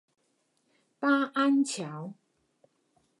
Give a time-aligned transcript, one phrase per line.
[0.99, 2.15] 八安橋